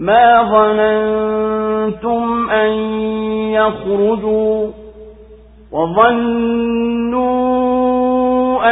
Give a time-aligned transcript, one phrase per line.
[0.00, 2.72] ما ظننتم أن
[3.52, 4.66] يخرجوا
[5.72, 7.30] وظنوا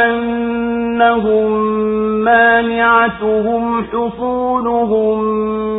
[0.05, 1.51] أنهم
[2.23, 5.23] مانعتهم حصولهم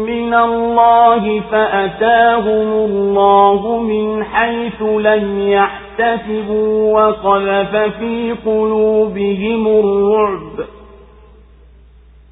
[0.07, 10.80] من الله فأتاهم الله من حيث لم يحتسبوا وقذف في قلوبهم الرعب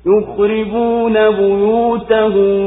[0.06, 2.58] يخربون بيوتهم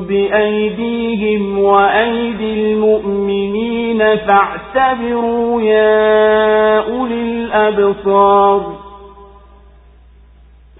[0.00, 8.80] بأيديهم وأيدي المؤمنين فاعتبروا يا أولي الأبصار.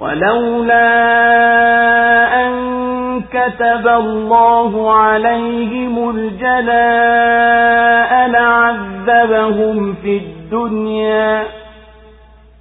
[0.00, 0.86] ولولا
[2.46, 2.52] أن
[3.20, 7.50] كتب الله عليهم الجلاء
[8.28, 11.59] لعذبهم في الدنيا.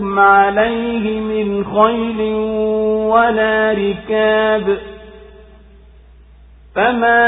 [0.00, 2.20] أوجفتم عليه من خيل
[3.12, 4.78] ولا ركاب
[6.74, 7.24] فما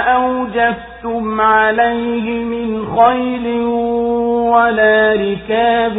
[0.00, 3.60] أوجفتم عليه من خيل
[4.52, 5.96] ولا ركاب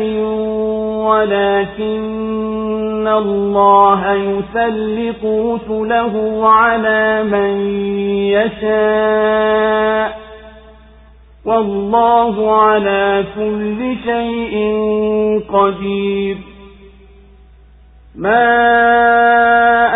[1.07, 7.59] ولكن الله يسلط رسله على من
[8.33, 10.26] يشاء
[11.47, 14.55] والله على كل شيء
[15.49, 16.37] قدير.
[18.15, 18.45] ما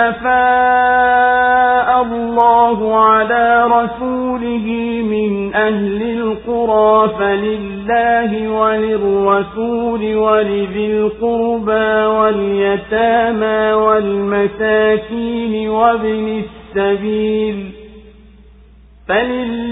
[0.09, 4.67] أفاء الله على رسوله
[5.03, 17.71] من أهل القرى فلله وللرسول ولذي القربى واليتامى والمساكين وابن السبيل.
[19.07, 19.70] فلله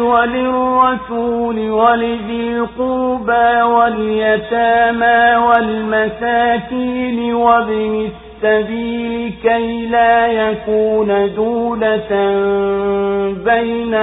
[0.00, 8.10] وللرسول ولذي القربى واليتامى والمساكين وابن
[8.44, 12.08] السبيل كي لا يكون دولة
[13.44, 13.94] بين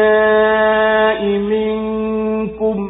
[0.00, 2.89] الأغنياء منكم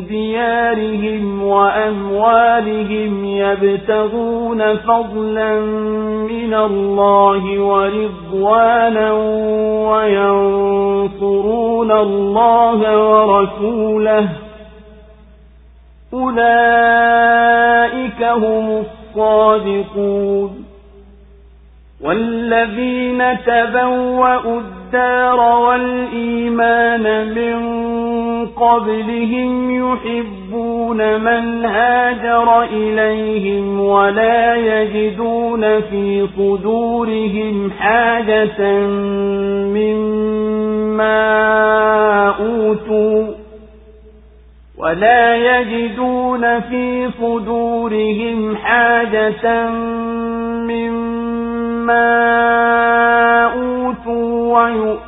[0.00, 5.60] ديارهم وأموالهم يبتغون فضلا
[6.30, 9.12] من الله ورضوانا
[11.12, 14.28] وينصرون الله ورسوله.
[16.14, 18.84] أولئك هم
[19.16, 20.64] الصادقون.
[22.04, 27.54] والذين تبوأوا الدار والإيمان من
[28.60, 38.70] قبلهم يحبون من هاجر إليهم ولا يجدون في صدورهم حاجة
[39.74, 41.18] مما
[42.28, 43.26] أوتوا
[44.78, 49.68] ولا يجدون في صدورهم حاجة
[50.68, 51.08] مما
[53.44, 55.07] أوتوا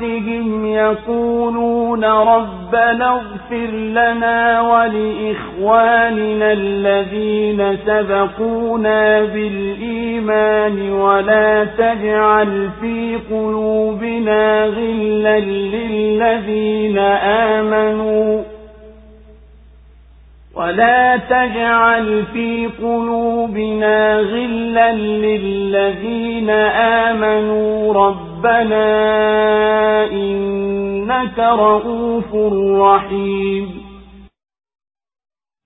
[0.00, 16.98] بعدهم يقولون ربنا اغفر لنا ولإخواننا الذين سبقونا بالإيمان ولا تجعل في قلوبنا غلا للذين
[17.58, 18.42] آمنوا
[20.56, 26.50] ولا تجعل في قلوبنا غلا للذين
[27.10, 28.27] آمنوا ربنا
[30.11, 32.35] إنك رؤوف
[32.81, 33.83] رحيم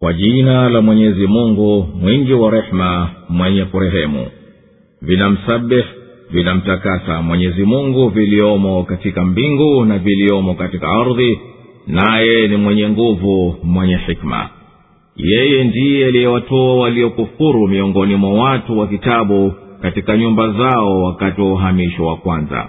[0.02, 4.28] kwa jina la mwenyezi mungu mwingi wa rehema mwenye kurehemu
[5.02, 5.84] vinamsabih
[6.32, 11.40] vinamtakasa mwenyezi mungu viliomo katika mbingu na viliomo katika ardhi
[11.88, 14.50] naye ni mwenye nguvu mwenye hikma
[15.16, 22.07] yeye ndiye aliyewatoa waliokufuru miongoni mwa watu wa kitabu katika nyumba zao wakati wa uhamisho
[22.07, 22.69] wa kwanza.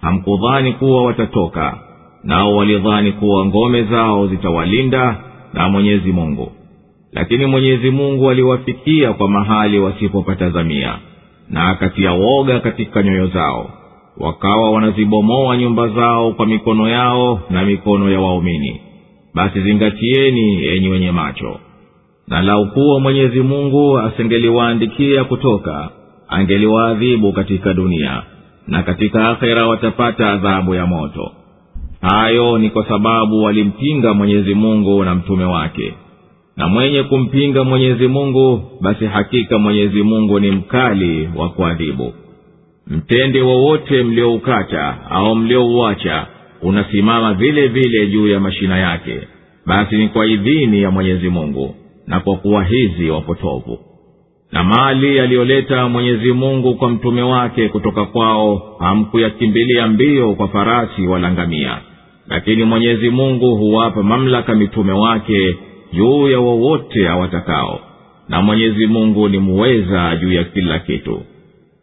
[0.00, 1.78] Hamkudhani kuwa watatoka
[2.24, 5.16] nao walidhani kuwa ngome zao zitawalinda
[5.52, 6.52] na mwenyezi mungu.
[7.12, 10.98] Lakini mwenyezi mungu aliwafikia kwa mahali wasipopatazamia
[11.50, 13.70] na akatia woga katika nyoyo zao.
[14.18, 18.80] Wakawa wanazibomoa nyumba zao kwa mikono yao na mikono ya waumini.
[19.34, 21.56] Basi zingatieni enyi wenye macho.
[22.28, 25.90] Na lau kuwa mwenyezi mungu asingeliwaandikia kutoka
[26.28, 28.22] angeliwaadhibu katika dunia
[28.68, 31.32] na katika akhera watapata adhabu ya moto.
[32.00, 35.94] Hayo ni kwa sababu walimpinga mwenyezi mungu na mtume wake.
[36.56, 42.14] Na mwenye kumpinga mwenyezi mungu basi hakika mwenyezi mungu ni mkali wa kuadhibu.
[42.86, 46.26] Mtende wowote mlioukata au mliouacha
[46.62, 49.20] unasimama vile vile juu ya mashina yake
[49.66, 51.74] basi ni kwa idhini ya mwenyezi mungu
[52.06, 53.78] na kwa kuwa hizi wapotovu
[54.52, 61.32] na mali aliyoleta mwenyezi mungu kwa mtume wake kutoka kwao hamkuyakimbilia mbio kwa farasi wala
[61.32, 61.78] ngamia.
[62.28, 65.56] Lakini mwenyezi mungu huwapa mamlaka mitume wake
[65.92, 67.80] juu ya wowote awatakao.
[68.28, 71.22] Na mwenyezi mungu ni muweza juu ya kila kitu.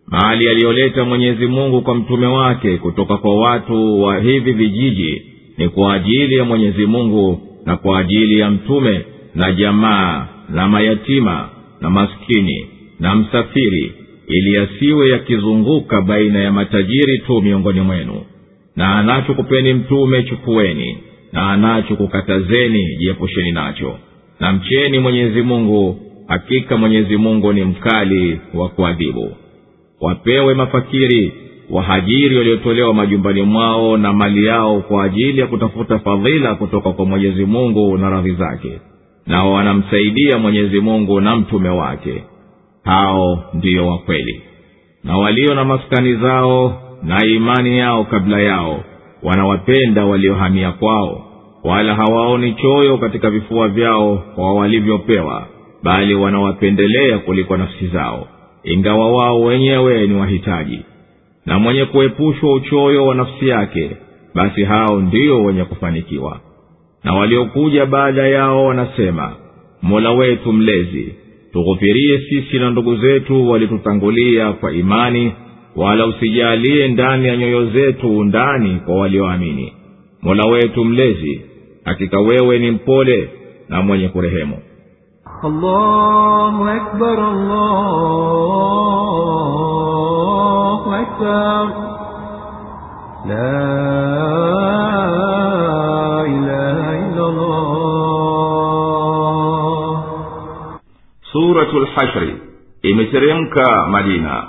[0.08, 5.22] Mali aliyoleta mwenyezi mungu kwa mtume wake kutoka kwa watu wa hivi vijiji
[5.58, 9.06] ni kwa ajili ya mwenyezi mungu na kwa ajili ya mtume
[9.36, 11.50] na jamaa na mayatima
[11.84, 12.66] na maskini
[13.00, 13.92] na msafiri
[14.28, 18.22] ili yasiwe yakizunguka baina ya matajiri tu miongoni mwenu.
[18.76, 20.98] Na anachokupeni mtume chukueni
[21.32, 23.98] na anachokukatazeni jiepusheni nacho.
[24.40, 29.32] Na mcheni mwenyezi mungu hakika mwenyezi mungu ni mkali wa kuadhibu.
[30.02, 31.34] Wapewe mafakiri
[31.70, 37.46] wahajiri waliotolewa majumbani mwao na mali yao kwa ajili ya kutafuta fadhila kutoka kwa mwenyezi
[37.46, 38.80] mungu na radhi zake
[39.28, 42.24] nao wanamsaidia mwenyezi mungu na mtume wake.
[42.84, 44.42] Hao ndiyo wakweli
[45.04, 48.84] na walio na maskani zao na imani yao kabla yao
[49.24, 51.26] wanawapenda waliohamia kwao
[51.64, 55.48] wala hawaoni choyo katika vifua vyao kwa walivyopewa
[55.84, 58.28] bali wanawapendelea kuliko nafsi zao
[58.64, 60.80] ingawa wao wenyewe ni wahitaji.
[61.46, 63.92] Na mwenye kuepushwa uchoyo wa nafsi yake
[64.36, 66.40] basi hao ndio wenye kufanikiwa
[67.04, 69.32] na waliokuja baada yao wanasema
[69.82, 71.16] mola wetu mlezi
[71.54, 75.34] tughufirie sisi na ndugu zetu walitutangulia kwa imani
[75.76, 79.72] wala usijalie ndani ya nyoyo zetu undani kwa walioamini wa
[80.22, 81.42] mola wetu mlezi
[81.86, 83.30] hakika wewe ni mpole
[83.70, 84.58] na mwenye kurehemu
[85.44, 88.54] Allahu akbar, Allahu
[90.94, 91.68] akbar.
[93.28, 93.44] La
[101.34, 102.36] suratu lhashri
[102.82, 104.44] imeteremka madina.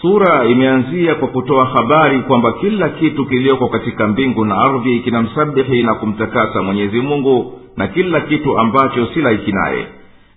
[0.00, 5.94] Sura imeanzia kwa kutoa habari kwamba kila kitu kiliyoko katika mbingu na ardhi kinamsabihi na
[5.94, 9.20] kumtakasa mwenyezi mungu na kila kitu ambacho si
[9.52, 9.86] naye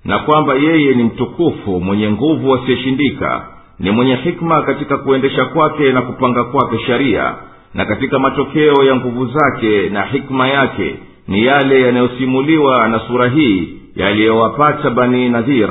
[0.06, 3.48] na kwamba yeye ni mtukufu mwenye nguvu asiyeshindika
[3.80, 7.36] ni mwenye hikma katika kuendesha kwake na kupanga kwake sharia
[7.74, 10.96] na katika matokeo ya nguvu zake na hikma yake
[11.28, 15.70] ni yale yanayosimuliwa na sura hii yaliyowapata bani nadhir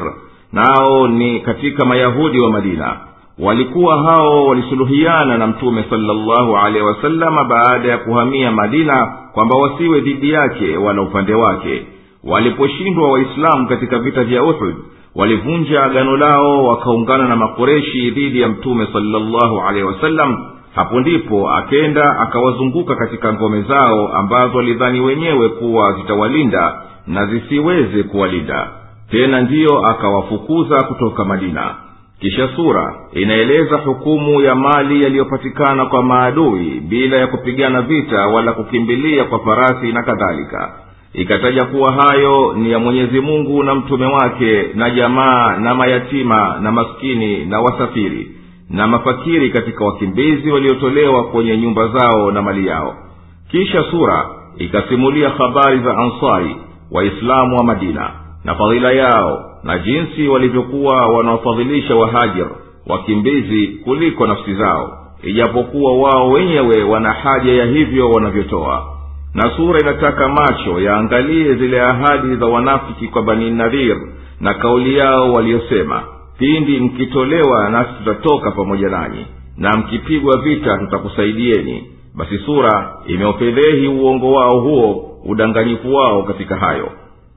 [0.52, 2.96] nao ni katika mayahudi wa madina.
[3.38, 10.30] Walikuwa hao walisuluhiana na mtume salllahu alehi wasalama baada ya kuhamia madina kwamba wasiwe dhidi
[10.30, 11.86] yake wala upande wake.
[12.24, 14.74] Waliposhindwa waislamu katika vita vya uhud
[15.14, 20.36] walivunja agano lao wakaungana na makoreshi dhidi ya mtume salllahu alehi wasallam.
[20.74, 28.68] Hapo ndipo akenda akawazunguka katika ngome zao ambazo walidhani wenyewe kuwa zitawalinda na zisiweze kuwalinda.
[29.10, 31.74] Tena ndiyo akawafukuza kutoka madina.
[32.20, 39.24] Kisha sura inaeleza hukumu ya mali yaliyopatikana kwa maadui bila ya kupigana vita wala kukimbilia
[39.24, 40.72] kwa farasi na kadhalika.
[41.12, 46.72] Ikataja kuwa hayo ni ya mwenyezi mungu na mtume wake na jamaa na mayatima na
[46.72, 48.30] maskini na wasafiri
[48.70, 52.94] na mafakiri katika wakimbizi waliotolewa kwenye nyumba zao na mali yao.
[53.50, 54.26] Kisha sura
[54.58, 56.56] ikasimulia habari za ansari
[56.92, 58.10] waislamu wa madina
[58.44, 62.46] na fadhila yao na jinsi walivyokuwa wanaofadhilisha wahajir
[62.86, 68.86] wakimbizi kuliko nafsi zao ijapokuwa wao wenyewe wana haja ya hivyo wanavyotoa.
[69.34, 73.96] Na sura inataka macho yaangalie zile ahadi za wanafiki kwa bani nadhir
[74.40, 76.02] na kauli yao waliyosema
[76.38, 81.84] pindi mkitolewa nasi tutatoka pamoja nanyi na mkipigwa vita tutakusaidieni.
[82.14, 86.90] Basi sura imeofedhehi uongo wao huo udanganyifu wao katika hayo.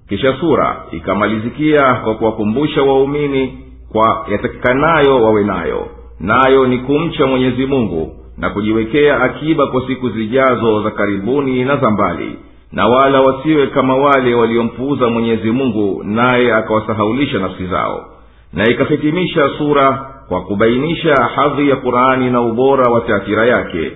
[0.09, 3.57] Kisha sura ikamalizikia kwa kuwakumbusha waumini
[3.91, 5.87] kwa yatakikanayo wawe nayo.
[6.19, 11.89] Nayo ni kumcha mwenyezi mungu na kujiwekea akiba kwa siku zijazo za karibuni na za
[11.89, 12.35] mbali.
[12.71, 18.05] Na wala wasiwe kama wale waliompuuza mwenyezi mungu naye akawasahaulisha nafsi zao.
[18.53, 23.91] Na ikahitimisha sura kwa kubainisha hadhi ya qurani na ubora wa taathira yake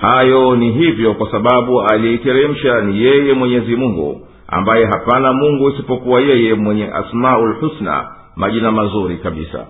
[0.00, 6.54] hayo ni hivyo kwa sababu aliyeiteremsha ni yeye mwenyezi mungu ambaye hapana mungu isipokuwa yeye
[6.54, 9.66] mwenye asmaul husna majina mazuri kabisa.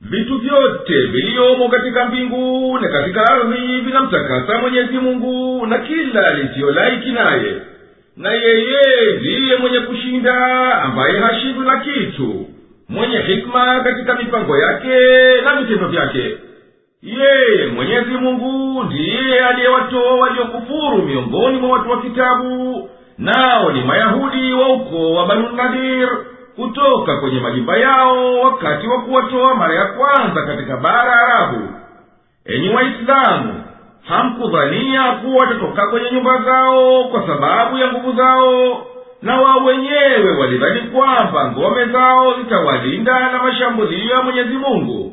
[0.00, 7.56] Vitu vyote viliyomo katika mbingu na katika ardhi vinamtakasa mwenyezi mungu na kila lisiyolaiki naye.
[8.16, 10.34] Na yeye ndiye mwenye kushinda
[10.82, 12.46] ambaye hashindwi na kitu
[12.88, 14.94] mwenye hikma katika mipango yake
[15.44, 16.36] na vitendo vyake
[17.02, 24.68] yeye mwenyezi mungu ndiye aliyewatoa waliokufuru miongoni mwa watu wa kitabu nao ni mayahudi wa
[24.68, 26.08] ukoo wa banunadhir
[26.56, 31.68] kutoka kwenye majumba yao wakati wa kuwatoa mara ya kwanza katika bara arabu.
[32.44, 33.64] Enyi waislamu
[34.08, 38.86] hamkudhania kuwa watatoka kwenye nyumba zao kwa sababu ya nguvu zao
[39.22, 45.12] na wao wenyewe walidhani kwamba ngome zao zitawalinda na mashambulio ya mwenyezi mungu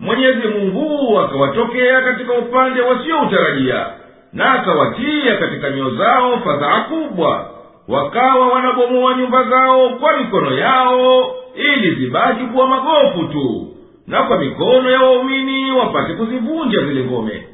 [0.00, 3.86] mwenyezi mungu akawatokea katika upande wasioutarajia
[4.32, 7.50] na akawatia katika nyoo zao fadhaa kubwa.
[7.88, 13.68] Wakawa wanabomoa nyumba zao kwa mikono yao ili zibaki kuwa magofu tu
[14.06, 17.46] na kwa mikono ya waumini wapate kuzivunja zile ngome.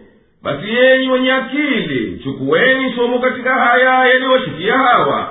[0.43, 5.29] Basi yenyi wenye akili chukuweni somo katika haya yaliyowashikia hawa.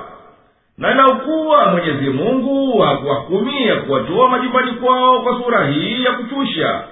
[0.78, 6.84] Na laukuwa mwenyezi mungu hakuwahukumia kuwatoa majumbani kwao kwa sura hii ya kuchusha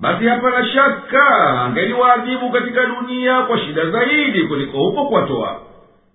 [0.00, 1.28] basi hapana shaka
[1.64, 5.56] angeliwaadhibu katika dunia kwa shida zaidi kuliko huko kuwatoa.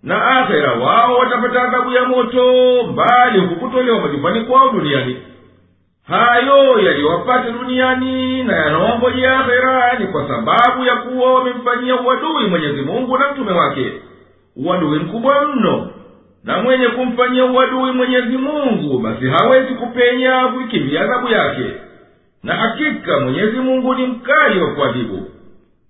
[0.03, 2.43] Na akhera wao watapata adhabu ya moto
[2.91, 5.17] mbali hukukutolewa majumbani kwao duniani.
[6.07, 13.17] Hayo yaliwapata duniani na yanaongojea akhera ni kwa sababu ya kuwa wamemfanyia uadui mwenyezi mungu
[13.17, 13.91] na mtume wake.
[14.55, 15.89] Uadui mkubwa mno.
[16.43, 21.65] Na mwenye kumfanyia uadui mwenyezi mungu basi hawezi kupenya kuikimbia adhabu yake
[22.43, 25.29] na hakika mwenyezi mungu ni mkali wa kuadhibu.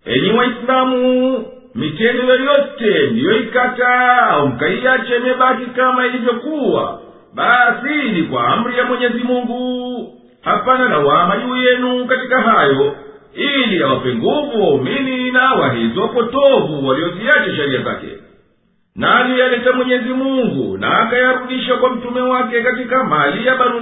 [0.05, 1.45] Enyi waislamu
[1.75, 7.01] mitendo yoyote mliyoikata au mkaiache imebaki kama ilivyokuwa
[7.36, 10.19] basi ni kwa amri ya mwenyezi mungu.
[10.41, 12.95] Hapana lawama juu yenu katika hayo
[13.36, 18.07] ili awape nguvu waumini na wahizo potovu walioziacha sheria zake.
[18.95, 23.79] Na aliyaleta mwenyezi mungu na akayarudisha kwa mtume wake katika mali ya banu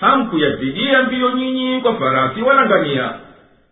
[0.00, 3.10] hamkuyapigia mbio nyinyi kwa farasi wala ngamia.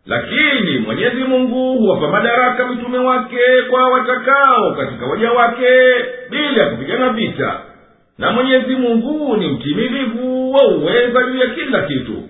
[0.06, 3.38] Lakini mwenyezi mungu huwapa madaraka mitume wake
[3.70, 5.68] kwa watakao katika waja wake
[6.30, 7.60] bila ya kupigana vita.
[8.18, 12.22] Na mwenyezi mungu ni mtimilivu wa uweza juu ya kila kitu.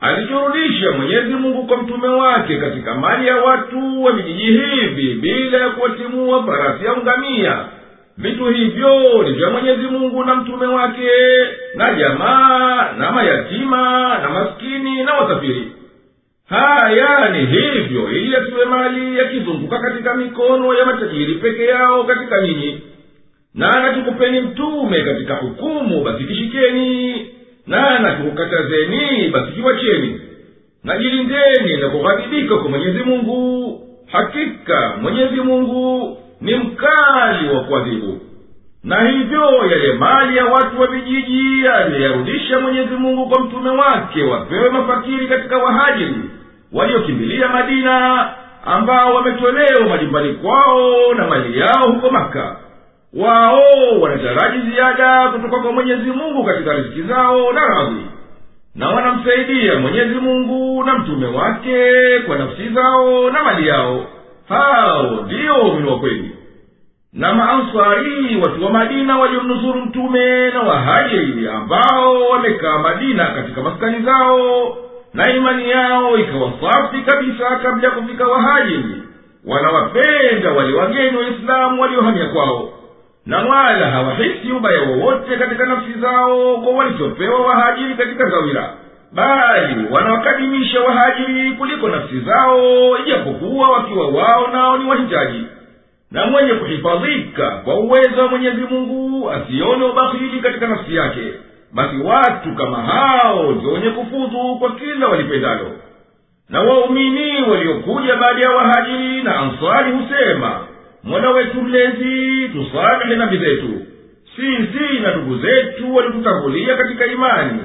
[0.00, 5.70] Alichorudisha mwenyezi mungu kwa mtume wake katika mali ya watu wa vijiji hivi bila ya
[5.70, 7.64] kuwatimua farasi au ngamia.
[8.18, 11.08] Vitu hivyo ni vya mwenyezi mungu na mtume wake
[11.76, 15.72] na jamaa na mayatima na maskini na wasafiri.
[16.48, 22.80] Haya ni hivyo ili yasiwe mali yakizunguka katika mikono ya matajiri peke yao katika nyinyi.
[23.54, 27.26] Na natukupeni mtume katika hukumu basi kishikeni.
[27.66, 30.20] Na natukukatazeni basi kiwacheni.
[30.84, 30.98] Na
[31.80, 33.80] na kughadhibika kwa mwenyezi mungu.
[34.12, 38.20] Hakika mwenyezi mungu ni mkali wa kuadhibu
[38.84, 44.70] na hivyo yale mali ya watu wa vijiji aliyarudisha mwenyezi mungu kwa mtume wake wapewe
[44.70, 46.14] mafakiri katika wahajiri
[46.72, 48.28] waliokimbilia madina
[48.64, 52.56] ambao wametolewa majumbani kwao na mali yao huko maka
[53.14, 58.06] wao wanataraji ziada kutoka kwa mwenyezi mungu katika riziki zao na radhi.
[58.74, 61.78] Na wanamsaidia mwenyezi mungu na mtume wake
[62.26, 64.06] kwa nafsi zao na mali yao.
[64.48, 66.33] Hao ndiyo waumini wa kweli
[67.14, 74.76] na maansari watu wa madina waliomnusuru mtume na wahajiri ambao wamekaa madina katika maskani zao
[75.14, 79.02] na imani yao ikawa safi kabisa kabla ya kufika wahajiri
[79.46, 82.68] wanawapenda wale wageni waislamu waliohamia kwao
[83.26, 88.70] na wala hawahisi ubaya wowote katika nafsi zao kwa walichopewa wahajiri katika zawira
[89.12, 95.46] bali wanawakadimisha wahajiri kuliko nafsi zao ijapokuwa wakiwa wao nao ni wahitaji
[96.14, 101.20] na mwenye kuhifadhika kwa uwezo wa mwenyezi mungu asione ubahili katika nafsi yake
[101.72, 105.70] basi watu kama hao ndio wenye kufudhu kwa kila walipendalo.
[106.48, 110.60] Na waumini waliokuja baada ya wahajiri na ansari husema
[111.04, 113.68] mola wetu mlezi tusamehe dhambi zetu.
[114.36, 117.60] Sisi na ndugu zetu walitutangulia katika imani.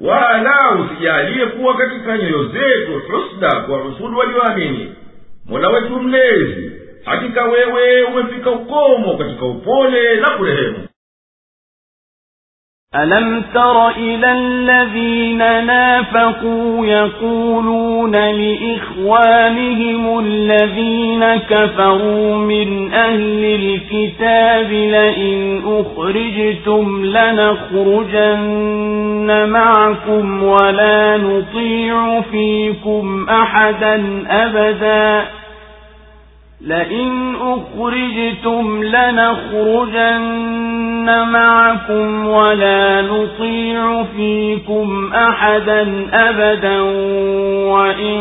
[0.00, 4.94] Wala usijalie kuwa katika nyoyo zetu husda kwa rusulu walioamini.
[5.46, 6.72] Mola wetu mlezi
[7.04, 10.78] hakika wewe umefika ukomo katika upole na kurehemu.
[13.02, 27.04] ألم تر إلى الذين نافقوا يقولون لإخوانهم الذين كفروا من أهل الكتاب لئن أخرجتم
[28.24, 35.24] لنخرجن معكم ولا نطيع فيكم أحدا أبداً
[36.66, 40.24] لئن أخرجتم لنخرجن
[41.28, 46.80] معكم ولا نطيع فيكم أحدا أبدا
[47.70, 48.20] وإن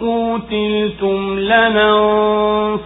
[0.00, 1.38] قوتلتم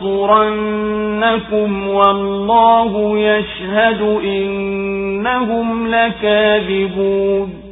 [0.04, 7.63] لننصرنكم والله يشهد إنهم لكاذبون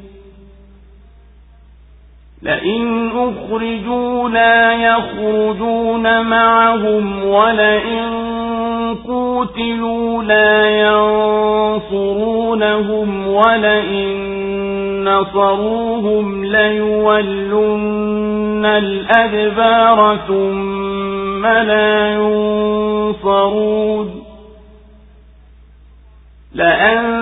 [2.42, 8.32] لئن أخرجوا لا يخرجون معهم ولئن
[9.06, 10.80] قوتلوا لا
[11.90, 14.32] ينصرونهم ولئن
[15.04, 17.82] نصروهم ليولن
[18.64, 23.72] الأدبار ثم لا ينصرون.
[26.54, 27.21] لأنتم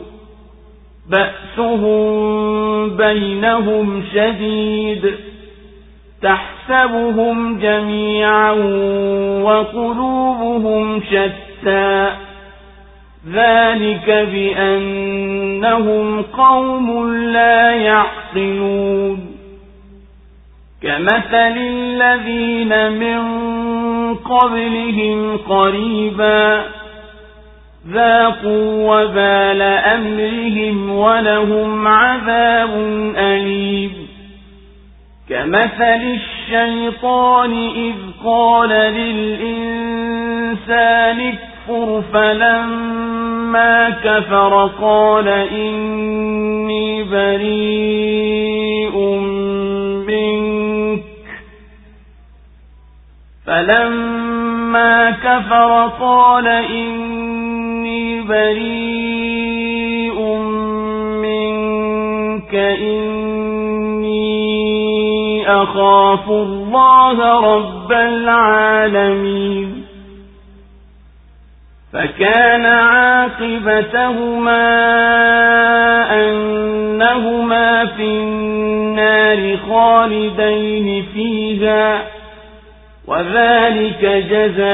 [1.11, 5.15] بأسهم بينهم شديد
[6.21, 8.51] تحسبهم جميعا
[9.43, 12.09] وقلوبهم شتى
[13.31, 19.31] ذلك بأنهم قوم لا يعقلون
[20.83, 23.21] كمثل الذين من
[24.15, 26.80] قبلهم قريبا
[27.87, 32.69] ذاقوا وبال أمرهم ولهم عذاب
[33.17, 34.07] أليم
[35.29, 39.99] كمثل الشيطان إذ قال للإنسان
[41.19, 48.97] اكفر فلما كفر قال إني بريء
[50.07, 51.03] منك
[53.45, 57.20] فلما كفر قال إني
[58.27, 60.21] بريء
[61.21, 62.55] منك.
[62.55, 64.21] إني
[65.47, 69.81] أخاف الله رب العالمين.
[71.93, 74.61] فكان عاقبتهما
[76.13, 82.01] أنهما في النار خالدين فيها
[83.07, 84.71] وذلك جزاء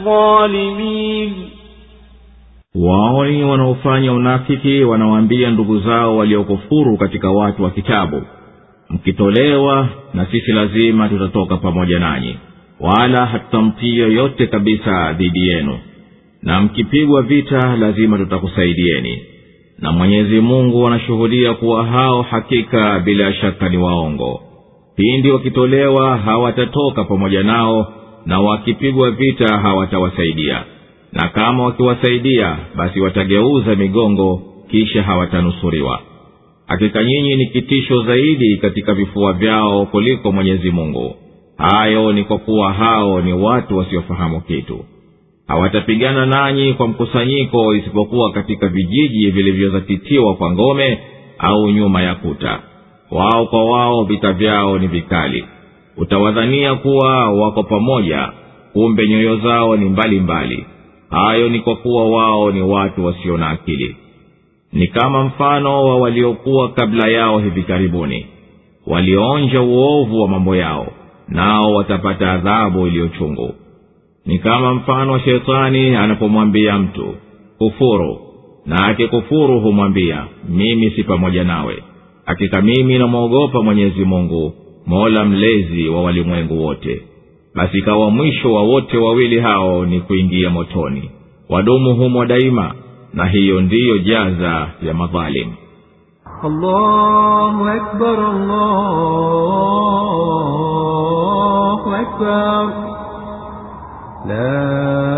[0.00, 1.32] الظالمين
[2.74, 8.22] wao ni wanaofanya unafiki wanawaambia ndugu zao waliokufuru katika watu wa kitabu
[8.90, 12.36] mkitolewa na sisi lazima tutatoka pamoja nanyi
[12.80, 15.78] wala hatutamtii yoyote kabisa dhidi yenu
[16.42, 19.22] na mkipigwa vita lazima tutakusaidieni
[19.78, 24.40] na mwenyezi mungu anashuhudia kuwa hao hakika bila shaka ni waongo
[24.96, 27.92] pindi wakitolewa hawatatoka pamoja nao
[28.25, 30.63] na wakipigwa vita hawatawasaidia.
[31.13, 35.99] Na kama wakiwasaidia basi watageuza migongo kisha hawatanusuriwa
[36.71, 41.15] hakika nyinyi ni kitisho zaidi katika vifua vyao kuliko mwenyezi mungu.
[41.57, 44.85] Hayo ni kwa kuwa hao ni watu wasiofahamu kitu.
[45.47, 50.99] Hawatapigana nanyi kwa mkusanyiko isipokuwa katika vijiji vilivyozatitiwa kwa ngome
[51.37, 52.59] au nyuma ya kuta.
[53.11, 55.45] Wao kwa wao vita vyao ni vikali
[55.97, 58.29] utawadhania kuwa wako pamoja
[58.73, 60.65] kumbe nyoyo zao ni mbali mbali.
[61.09, 63.95] Hayo ni kwa kuwa wao ni watu wasio na akili.
[64.73, 68.25] Ni kama mfano wa waliokuwa kabla yao hivi karibuni.
[68.87, 70.87] Walioonja uovu wa mambo yao
[71.27, 73.53] nao watapata adhabu iliyochungu
[74.25, 77.15] ni kama mfano wa shetani anapomwambia mtu
[77.57, 78.19] kufuru
[78.65, 81.83] na akikufuru humwambia mimi si pamoja nawe.
[82.25, 84.53] Hakika mimi namwogopa mwenyezi mungu
[84.85, 87.01] mola mlezi wa walimwengu wote.
[87.55, 91.11] Basi kawa mwisho wa wote wawili hao ni kuingia motoni.
[91.49, 92.73] Wadumu humo daima
[93.13, 95.53] na hiyo ndiyo jaza ya madhalimu.
[104.27, 105.10] La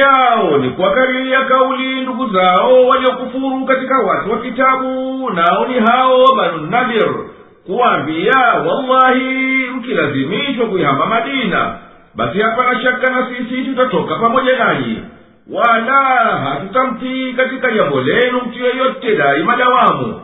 [0.00, 6.66] yao ni kuangalia kauli ndugu zao waliokufuru katika watu wa kitabu nao ni hao banu
[6.70, 7.14] nadir
[7.66, 11.78] kuwambia wallahi mkilazimishwa kuihama madina
[12.14, 14.98] basi hapana shaka na sisi tutatoka pamoja nanyi
[15.52, 15.94] wala
[16.44, 20.20] hatutamtii katika jambo lenu mtu yeyote daima dawamu.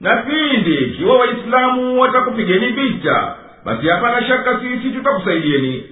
[0.00, 3.34] Na pindi ikiwa waislamu watakupigeni vita
[3.64, 5.84] basi hapana shaka sisi tutakusaidieni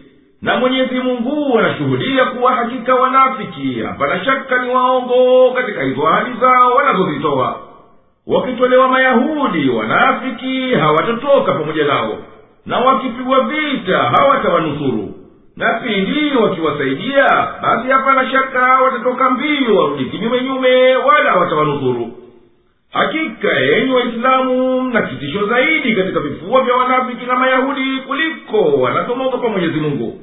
[0.42, 6.74] na mwenyezi mungu anashuhudia kuwa hakika wanafiki hapana shaka ni waongo katika hizo ahadi zao
[6.74, 7.60] wanazozitoa.
[8.26, 12.18] Wakitolewa mayahudi wanafiki hawatatoka pamoja nao
[12.66, 15.14] na wakipigwa vita hawatawanusuru.
[15.56, 22.12] Na pindi wakiwasaidia basi hapana shaka watatoka mbio warudi kinyumenyume wala hawatawanusuru.
[22.92, 29.80] Hakika enyi waislamu mna kitisho zaidi katika vifua vya wanafiki na mayahudi kuliko wanazomwogopa mwenyezi
[29.80, 30.18] mungu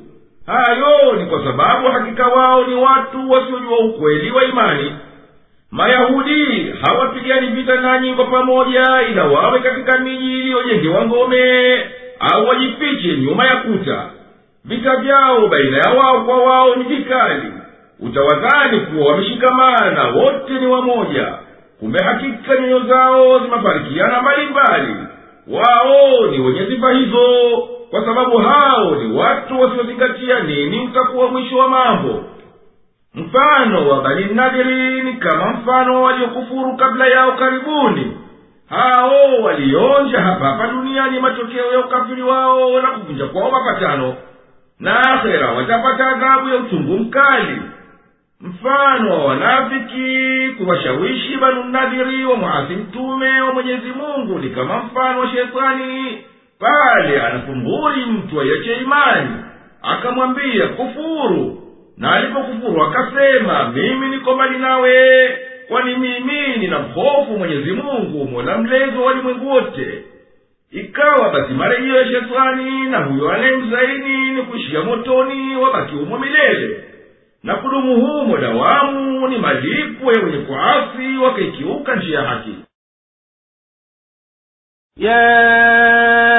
[0.50, 4.94] hayo ni kwa sababu hakika wao ni watu wasiojua ukweli wa imani.
[5.72, 11.80] Mayahudi hawapigani vita nanyi kwa pamoja ila wawe katika miji iliyojengewa ngome
[12.20, 14.10] au wajifiche nyuma ya kuta.
[14.66, 17.54] Vita vyao baina ya wao kwa wao ni vikali.
[18.00, 21.34] Utawadhani kuwa wameshikamana wote ni wamoja.
[21.80, 24.94] Kumbe hakika nyoyo zao zimafarikiana mbalimbali.
[25.48, 27.20] Wao ni wenye sifa hizo
[27.90, 32.24] kwa sababu hao ni watu wasiozingatia nini utakuwa mwisho wa mambo.
[33.16, 38.18] Mfano wa bani nadiri ni kama mfano waliokufuru kabla yao karibuni.
[38.70, 44.16] Hao walionja hapa hapa duniani matokeo ya ukafiri wao na kuvunja kwao mapatano.
[44.80, 47.62] Na akhera watapata adhabu ya uchungu mkali.
[48.42, 55.20] Mfano wa wanafiki kuwashawishi banu nadhiri wa mwasi mtume wa mwenyezi mungu ni kama mfano
[55.20, 56.24] wa shetani
[56.60, 59.36] pale anapomhuri mtu aiache imani
[59.82, 61.56] akamwambia kufuru.
[61.98, 69.06] Na alipokufuru akasema mimi niko mbali nawe kwani mimi ninamhofu mwenyezi mwenyezimungu mola mlezi wa
[69.06, 70.04] walimwengu wote.
[70.72, 76.84] Ikawa basi marejeo ya shetani na huyo anayemzaini ni kuishia motoni wabaki umo milele.
[77.44, 82.56] Na kudumu humo dawamu ni malipo ya wenye kuasi wakaikiuka njia ya haki.
[84.98, 86.39] Yeah.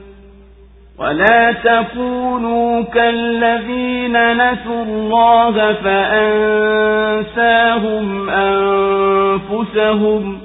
[1.01, 5.73] ولا تكونوا كالذين نسوا الله
[7.03, 10.37] فأنساهم أنفسهم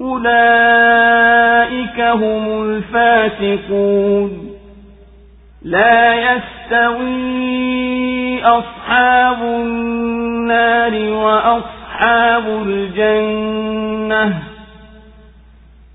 [0.00, 4.48] أولئك هم الفاسقون
[5.62, 7.58] لا يستوي
[8.44, 14.38] أصحاب النار وأصحاب الجنة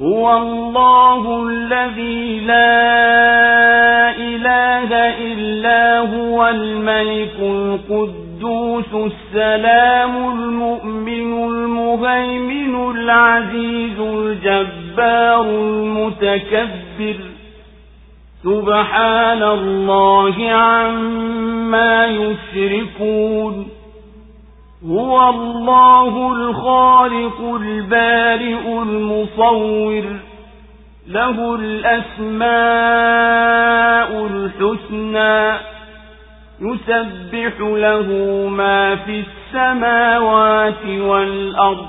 [0.00, 4.90] هو الله الذي لا إله
[5.32, 17.16] إلا هو الملك القدوس السلام المؤمن المهيمن العزيز الجبار المتكبر
[18.44, 23.68] سبحان الله عما يشركون
[24.86, 30.04] هو الله الخالق البارئ المصور
[31.08, 31.54] له
[32.88, 35.58] الأسماء الحسنى
[36.60, 38.06] يسبح له
[38.48, 41.88] ما في السماوات والأرض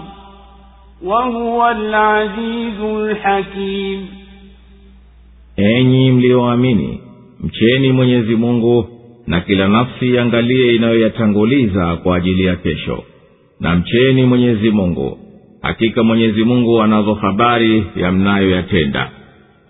[1.03, 4.07] وهو العزيز الحكيم.
[5.57, 7.01] Enyi mlioamini
[7.39, 8.87] mcheni mwenyezi mungu
[9.29, 13.03] na kila nafsi iangalie inayoyatanguliza kwa ajili ya kesho.
[13.59, 15.17] Na mcheni mwenyezi mungu.
[15.61, 19.11] Hakika mwenyezi mungu anazo habari ya mnayoyatenda.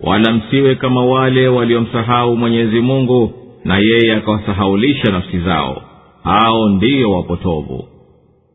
[0.00, 3.32] Wala msiwe kama wale waliomsahau mwenyezi mungu
[3.64, 5.82] na yeye akawasahaulisha nafsi zao.
[6.24, 7.84] Hao ndiyo wapotovu.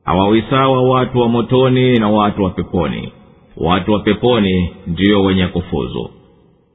[0.06, 3.12] Hawawisawa watu wa motoni na watu wa peponi.
[3.58, 6.10] Watu wa peponi ndiyo wenye kufuzu.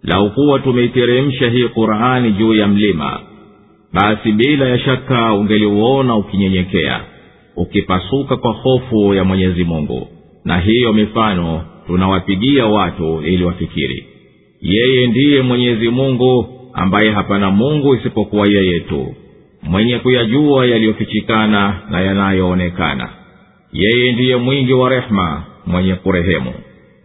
[0.03, 3.21] Lau tumeiteremsha hii qurani juu ya mlima
[3.93, 7.01] basi bila ya shaka ungeliuona ukinyenyekea
[7.57, 10.09] ukipasuka kwa hofu ya mwenyezi mungu.
[10.45, 14.07] Na hiyo mifano tunawapigia watu ili wafikiri.
[14.63, 19.15] Yeye ndiye mwenyezi mungu ambaye hapana mungu isipokuwa yeye tu
[19.63, 23.09] mwenye kuyajua yaliyofichikana na yanayoonekana.
[23.73, 26.53] Yeye ndiye mwingi wa rehema mwenye kurehemu.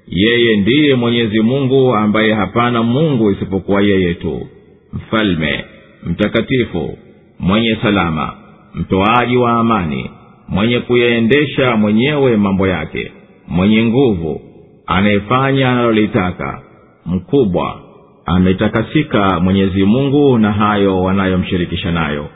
[0.08, 4.48] Yeye ndiye mwenyezi mungu ambaye hapana mungu isipokuwa yeye tu
[4.94, 5.66] mfalme
[6.06, 6.98] mtakatifu
[7.40, 8.34] mwenye salama
[8.74, 10.10] mtoaji wa amani
[10.50, 13.12] mwenye kuyaendesha mwenyewe mambo yake
[13.48, 14.42] mwenye nguvu
[14.88, 16.62] anayefanya analolitaka
[17.06, 17.82] mkubwa
[18.26, 22.28] ametakasika mwenyezi mungu na hayo wanayomshirikisha nayo.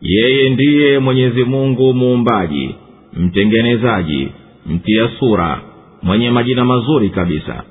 [0.00, 2.74] Yeye ndiye mwenyezi mungu muumbaji
[3.12, 4.28] mtengenezaji
[4.66, 5.60] mtia sura
[6.02, 7.64] mwenye majina mazuri kabisa.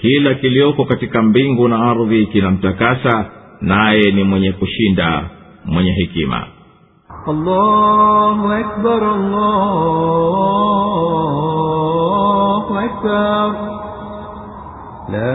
[0.00, 5.24] Kila kilioko katika mbingu na ardhi kinamtakasa naye ni mwenye kushinda
[5.64, 6.46] mwenye hekima
[7.26, 9.02] allahu akbar,
[10.98, 13.54] allahu akbar.
[15.12, 15.28] La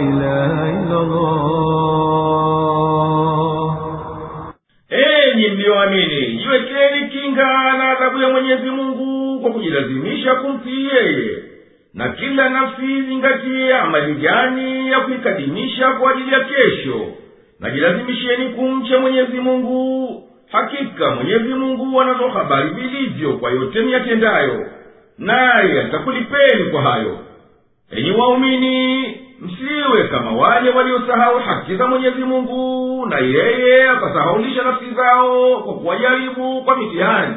[0.00, 0.68] ilaha
[2.88, 3.76] illallah.
[4.90, 11.42] Enyi mliyoamini, jiwekeni kinga na adhabu ya Mwenyezi Mungu kwa kujilazimisha kumtii yeye
[11.98, 17.06] na kila nafsi zingatie amali gani ya kuikadimisha kwa ajili ya kesho.
[17.60, 20.22] Na jilazimisheni kumcha mwenyezi mungu.
[20.52, 24.66] Hakika mwenyezi mungu anazo habari vilivyo kwa yote miyatendayo
[25.18, 27.18] naye atakulipeni kwa hayo.
[27.90, 29.04] Enyi waumini
[29.40, 36.62] msiwe kama wale waliosahau haki za mwenyezi mungu na yeye akasahaulisha nafsi zao kwa kuwajaribu
[36.64, 37.36] kwa mitihani.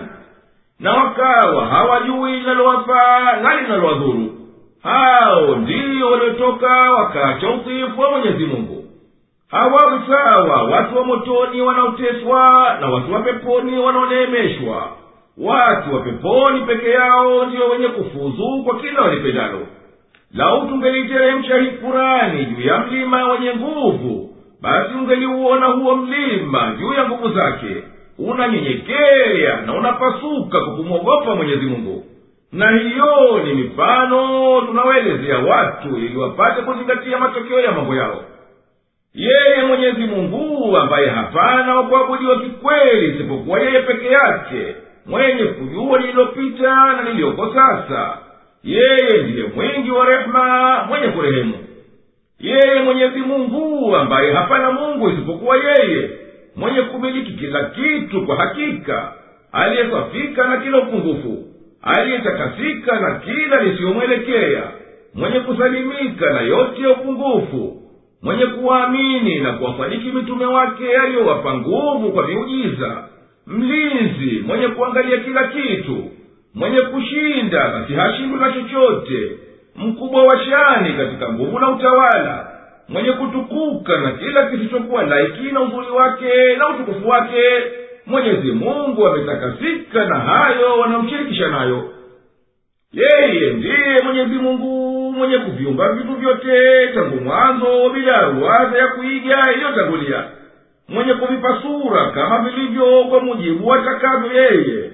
[0.80, 4.41] Na wakawa hawajui linalowafaa na linalowadhuru
[4.84, 8.86] hao ndiyo waliotoka wakaacha utiifu wa mwenyezi mungu.
[9.48, 14.88] Hawawi sawa watu wa motoni wanaoteswa na watu wa peponi wanaoneemeshwa.
[15.38, 19.60] Watu wa peponi peke yao ndiyo wenye kufuzu kwa kila walipendalo.
[20.34, 24.30] Lau tungeliteremsha hii kurani juu ya mlima wenye nguvu
[24.62, 27.84] basi ungeliuona huo mlima juu ya nguvu zake.
[28.20, 32.04] Unanyenyekea na unapasuka kwa kumwogopa mwenyezi mungu
[32.52, 38.24] na hiyo ni mifano tunawaelezea watu ili wapate kuzingatia matokeo ya mambo yao.
[39.14, 47.02] Yeye mwenyezi mungu ambaye hapana wakuabudiwa kikweli isipokuwa yeye peke yake mwenye kujua lililopita na
[47.02, 48.18] liliyoko sasa
[48.64, 51.54] yeye ndiye mwingi wa rehema mwenye kurehemu.
[52.40, 56.10] Yeye mwenyezi mungu ambaye hapana mungu isipokuwa yeye
[56.56, 59.14] mwenye kumiliki kila kitu kwa hakika
[59.52, 61.46] aliyesafika na kila upungufu
[61.84, 64.64] aliyetakasika na kila lisiyomwelekea
[65.14, 67.78] mwenye kusalimika na yote ya upungufu
[68.22, 73.04] mwenye kuwaamini na kuwasadiki mitume wake aliyowapa nguvu kwa miujiza
[73.48, 76.12] mlinzi mwenye kuangalia kila kitu
[76.56, 79.32] mwenye kushinda na hashindwi na chochote
[79.76, 82.48] mkubwa wa shani katika nguvu na utawala
[82.90, 87.44] mwenye kutukuka na kila kisichokuwa laiki na uzuri wake na utukufu wake
[88.06, 91.90] mwenyezi mungu ametakasika na hayo wanamshirikisha nayo.
[92.94, 100.24] Yeye ndiye mwenyezi mungu mwenye kuviumba vitu vyote tangu mwanzo bila ruwaza ya kuiga iliyotangulia.
[100.90, 104.92] Mwenye kuvipa sura kama vilivyo kwa mujibu atakavyo yeye.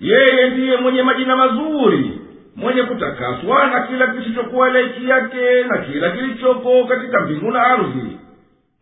[0.00, 2.20] Yeye ndiye mwenye majina mazuri
[2.56, 8.18] mwenye kutakaswa na kila kisichokuwa laiki yake na kila kilichoko katika mbingu na ardhi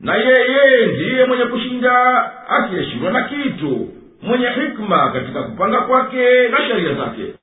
[0.00, 1.92] na yeye ndiye mwenye kushinda
[2.48, 3.88] asiyeshindwa na kitu
[4.22, 7.34] mwenye hikma katika kupanga kwake na sheria zake